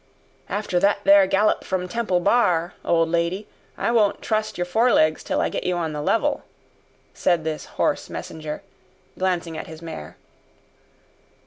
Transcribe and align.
"After 0.49 0.79
that 0.79 1.01
there 1.03 1.27
gallop 1.27 1.63
from 1.63 1.87
Temple 1.87 2.21
Bar, 2.21 2.73
old 2.83 3.07
lady, 3.09 3.45
I 3.77 3.91
won't 3.91 4.19
trust 4.19 4.57
your 4.57 4.65
fore 4.65 4.91
legs 4.91 5.21
till 5.23 5.39
I 5.39 5.49
get 5.49 5.63
you 5.63 5.75
on 5.77 5.93
the 5.93 6.01
level," 6.01 6.41
said 7.13 7.43
this 7.43 7.65
hoarse 7.77 8.09
messenger, 8.09 8.63
glancing 9.19 9.55
at 9.59 9.67
his 9.67 9.83
mare. 9.83 10.17